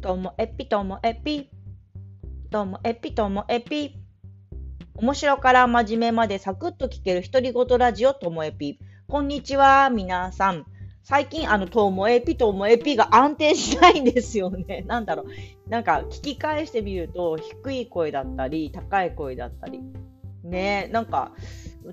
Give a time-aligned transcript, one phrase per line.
[0.00, 1.50] ともえぴともえぴ。
[2.50, 3.96] ともえぴともえぴ。
[4.94, 8.78] 面白から真面目までサクッと聞ける独り言ラジオともえぴ。
[9.08, 10.64] こんにちは、皆さん。
[11.02, 14.84] 最近、あの、ともえぴともえぴが安定しないんですよね。
[14.88, 15.70] なんだろう。
[15.70, 19.80] なんか、聞き返してみると、低い声だったり、高い声だったり。
[20.42, 21.32] ねなんか、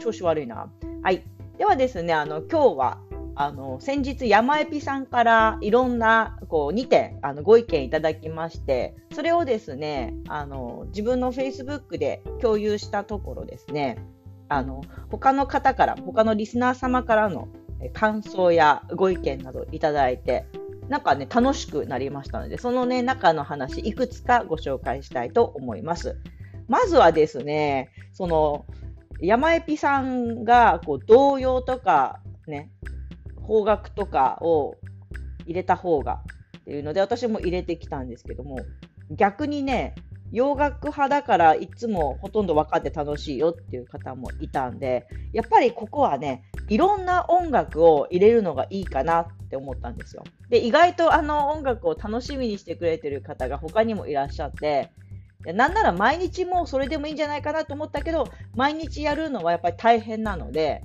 [0.00, 0.68] 調子悪いな。
[1.02, 1.22] はい。
[1.56, 2.98] ではですね、あの、今日は、
[3.34, 13.98] あの先日、山エピさんからいろんなこう2点あのご意見いただきまして、それをですねあの自分の Facebook で共有したところですね、
[14.48, 17.48] あの他の方から、他のリスナー様からの
[17.94, 20.46] 感想やご意見などいただいて、
[20.88, 26.18] なんかね、楽しくなりましたので、そのね、中の話、いくつかご紹介したいと思います。
[26.68, 28.66] まずはですね、その、
[29.20, 32.70] 山エピさんがこう童謡とかね、
[33.42, 34.76] 方角とかを
[35.44, 36.20] 入れた方が
[36.58, 38.58] っていうので私も入れてきたんですけども
[39.10, 39.94] 逆にね
[40.32, 50.24] 洋楽派だからいつもほとんど分かって楽しいよっていう方もいたんでやっぱりここはねいろんな音楽を入れるのがいいかなって思ったんですよ。
[50.48, 54.90] で意外とあの音楽を楽しみにしてくれてる方が他にもいらっしゃって
[55.44, 60.82] なんなら毎日もうそれでもいいんじゃないかなと思ったけど毎日やるのはやっぱり大変なので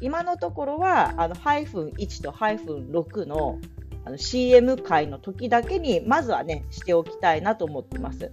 [0.00, 3.58] 今のところはあのハイフン1とハイフン6の
[4.06, 8.30] あの CM 回の時だけにまずはねしておきたいなと思ってます。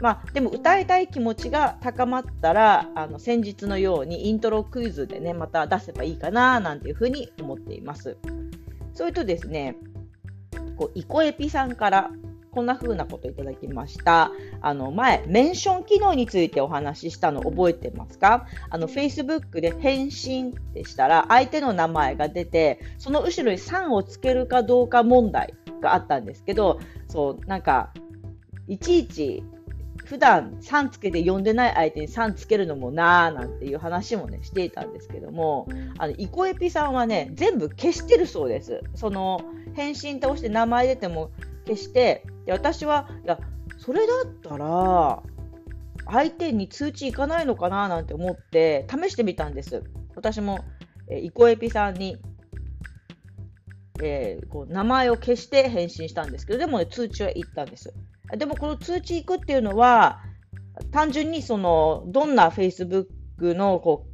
[0.00, 8.16] まあ、でも歌いたい気持ちが高まったらあの先日のようにイントロクイズでねまた出せばいいかななんていうふうに思っています。
[8.94, 9.76] それとですね
[10.76, 12.10] こうイコエピさんから
[12.52, 14.30] こんな風なこといただきました。
[14.60, 18.46] あの、前、メンション機能についてお話ししたの覚えてますか？
[18.68, 26.78] あの、Facebook で返信ってしたら、相手の名前が出て、その後ろに3をつけるかどうか問題があったんですけど、
[27.08, 27.94] そう、なんか、
[28.68, 29.42] いちいち、
[30.04, 38.82] 普段3つけて呼んでない相手に3つけるのもなーなんていう話もね、していたんですけども、あの、イコエピさんはね、全部消してるそうです。
[38.94, 39.40] その、
[39.74, 41.30] 返信と押して名前出ても
[41.66, 43.38] 消して、で私はいや
[43.78, 45.22] それだったら
[46.06, 49.82] 相手に通知いかないのかななんて思って試してみたんです。
[50.14, 50.60] 私も、
[51.08, 52.16] え、イコエピさんに、
[54.02, 57.94] えー、こう名前を消して返信したんですけど、でも、ね、通知は行ったんです。
[58.36, 60.20] でもこの通知行くっていうのは、
[60.90, 63.06] 単純にそのどんな Facebook
[63.54, 64.11] のこう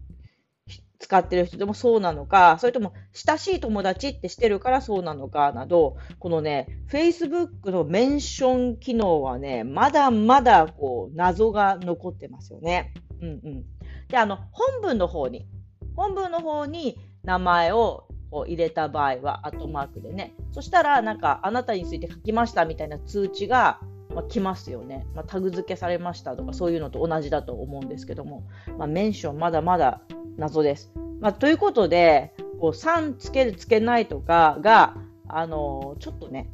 [1.08, 12.92] 使ってる人でもそうなのか、それとも親しい友達ってしてるからそうなのかなど、このね、Facebook のメンション機能はね、まだまだこう謎が残ってますよね。
[13.22, 13.64] うんうん。
[14.08, 15.48] で、あの、本文の方に、
[15.96, 23.80] 本文の方に名前をこう入れた場合は、アットマークでね、そしたら、なんか、あなたについて書きましたみたいな通知が、
[24.18, 28.42] まあ、来ますよね、まあ、タグ付けされましたとかそういうのと同じだと思うんですけども、
[28.76, 30.00] まあ、メンションまだまだ
[30.36, 30.90] 謎です。
[31.20, 34.96] まあ、ということで、こう3つける、つけないとかが、
[35.28, 36.50] あのちょっとね、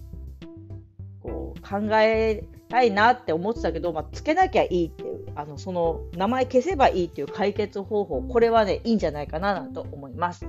[1.22, 10.46] こう考えたいなって思ってたけど、まあ、つけなきゃいいっていう、あのその名前消せばいいっていう解決方法、これはね、いいんじゃないかなと思います。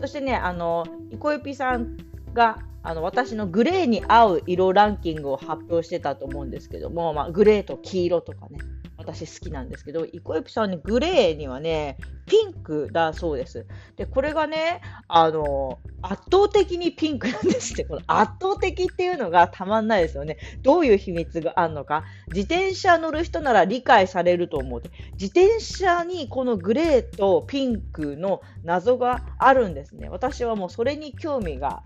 [0.00, 1.98] そしてね、あの、イコエピさん
[2.32, 8.58] が、あの私のグレーに合う色ランキングを発表してたと思うんですけども、まあ、グレーと黄色とかね、
[8.98, 11.96] 私好きなんですけど、イコエピさんにグレーにはね、
[12.26, 13.66] ピンクだそうです。
[13.96, 17.84] で、これがね、あの、圧倒的にピンクなんですって。
[17.84, 20.36] この圧倒的っていうのがたまんないですよね。
[20.62, 22.04] どういう秘密があるのか。
[22.28, 24.82] 自転車乗る人なら理解されると思う。
[25.12, 30.08] 自転車にこのグレーとピンクの謎があるんですね。
[30.08, 31.82] 私はもうそれに興味が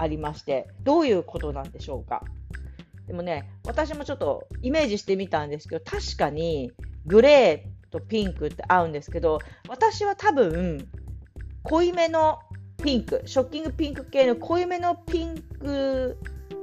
[0.00, 2.24] ありまして、どういうことなんでしょうか？
[3.06, 6.72] でもね、私もちょっとイメージしてみたんですけど、確かに
[7.04, 10.88] グレーとピンクって合うんですけど、私は多分、
[11.64, 12.38] 濃いめの
[12.82, 16.16] ピンク、ショッキングピンク系の濃いめのピンク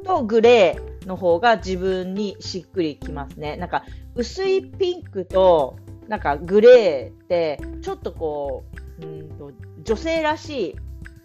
[0.04, 3.56] とグレーの方が自分にしっくりきますね。
[3.58, 3.84] なんか
[4.16, 8.66] 薄いピンクとなんかグレーってちょっとこ
[9.00, 9.52] ううんと
[9.84, 10.76] 女性らしい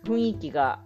[0.05, 0.81] 雰囲気が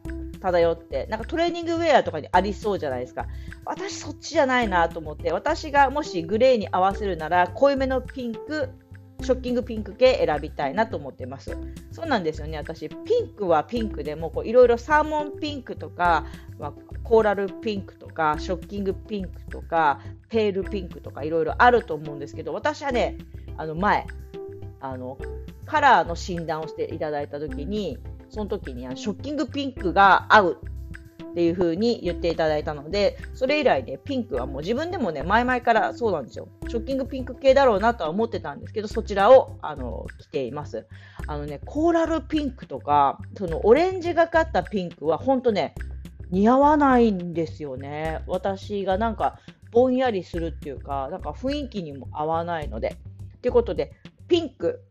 [0.52, 3.26] 漂って、なんかトレーニングウェアとかにありそうじゃないですか。
[3.64, 8.70] 私そっちじゃないなと思って、私がもしグレーに合わせるなら、濃いめのピンク、
[9.22, 11.56] ショッキングピンク系選びたいなと思ってます。
[11.90, 12.58] そうなんですよね。
[12.58, 16.26] 私、ピンクはピンクでもいろいろサーモンピンクとか、
[16.58, 16.72] まあ、
[17.02, 23.16] コーラルピンクとか、ショッキングピンクとか、ペールピンクとかいろいろあると思うんですけど、私はね、
[23.56, 24.06] あの前、
[24.81, 25.19] あの
[25.64, 27.98] カラーの診断をしていただいたときに、
[28.28, 30.61] その時にショッキングピンクが合う
[31.31, 36.49] っていう風に言っていただいたので、それ以来ね、ピンクはもう自分でもね、前々からそうなんですよ。
[36.67, 40.87] ショッキングピンク系だろうなとは思ってたんですけど、そちらを、あの、着ています。
[41.26, 45.75] あのね、コーラルピンクとか、そのオレンジがかったピンクは、ほんとね、
[46.31, 48.22] 似合わないんですよね。
[48.26, 49.38] 私がなんか、
[49.72, 52.96] ぼんやりするっていうか、なんか雰囲気にも合わないので。
[53.43, 53.93] ということで、
[54.26, 54.86] ピンク、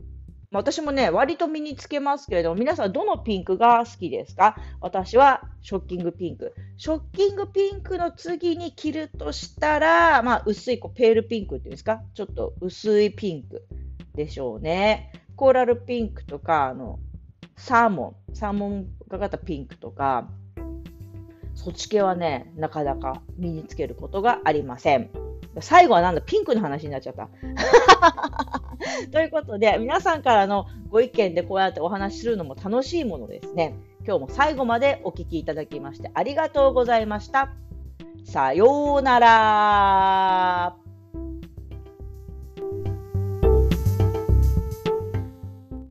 [0.58, 4.56] 私もね、割と身につけますけれども、皆さんどのピンクが好きですか？
[4.82, 6.54] 私はショッキングピンク。
[6.78, 12.02] ショッキングピンクの次に着るとしたら、まあ、薄いこうペールピンクっていうんですか？
[12.14, 13.66] ちょっと薄いピンク
[14.16, 15.12] でしょうね。
[15.36, 17.00] コーラルピンクとか、あの、
[17.58, 20.30] サーモン、サーモンがかったピンクとか、
[21.54, 25.10] そっち系はね、なかなか身につけることがありません。
[25.62, 27.30] 最後はなんだ、ピンクの話になっちゃった。
[29.12, 33.76] ということで、皆さんからのご意見でこうやってお話しするのも楽しいものですね。
[34.06, 37.54] 今日も最後までお聞きいただきましてありがとうございました。
[38.24, 40.85] さようなら。